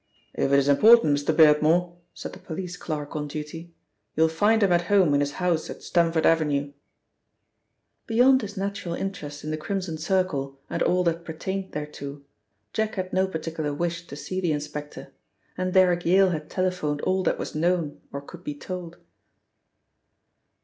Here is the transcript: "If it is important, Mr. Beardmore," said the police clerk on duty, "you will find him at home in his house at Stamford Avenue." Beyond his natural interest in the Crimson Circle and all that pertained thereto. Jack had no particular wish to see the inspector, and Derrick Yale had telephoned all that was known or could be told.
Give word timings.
"If 0.33 0.51
it 0.51 0.57
is 0.57 0.67
important, 0.67 1.15
Mr. 1.15 1.31
Beardmore," 1.31 1.95
said 2.15 2.33
the 2.33 2.39
police 2.39 2.75
clerk 2.75 3.15
on 3.15 3.27
duty, 3.27 3.71
"you 4.15 4.23
will 4.23 4.29
find 4.29 4.63
him 4.63 4.71
at 4.71 4.85
home 4.87 5.13
in 5.13 5.19
his 5.19 5.33
house 5.33 5.69
at 5.69 5.83
Stamford 5.83 6.25
Avenue." 6.25 6.73
Beyond 8.07 8.41
his 8.41 8.57
natural 8.57 8.95
interest 8.95 9.43
in 9.43 9.51
the 9.51 9.57
Crimson 9.57 9.99
Circle 9.99 10.59
and 10.71 10.81
all 10.81 11.03
that 11.03 11.23
pertained 11.23 11.73
thereto. 11.73 12.23
Jack 12.73 12.95
had 12.95 13.13
no 13.13 13.27
particular 13.27 13.75
wish 13.75 14.07
to 14.07 14.15
see 14.15 14.41
the 14.41 14.53
inspector, 14.53 15.13
and 15.55 15.71
Derrick 15.73 16.03
Yale 16.03 16.29
had 16.31 16.49
telephoned 16.49 17.01
all 17.01 17.21
that 17.21 17.37
was 17.37 17.53
known 17.53 18.01
or 18.11 18.21
could 18.21 18.43
be 18.43 18.55
told. 18.55 18.97